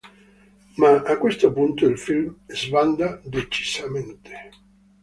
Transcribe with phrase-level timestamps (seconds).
[0.77, 4.49] Ma a questo punto il film sbanda decisamente.